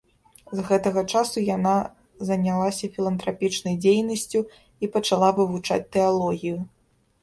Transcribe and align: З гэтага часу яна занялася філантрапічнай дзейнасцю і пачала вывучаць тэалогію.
З 0.59 0.63
гэтага 0.69 1.03
часу 1.13 1.43
яна 1.57 1.75
занялася 2.31 2.91
філантрапічнай 2.97 3.79
дзейнасцю 3.85 4.45
і 4.83 4.93
пачала 4.99 5.35
вывучаць 5.41 5.83
тэалогію. 5.97 6.57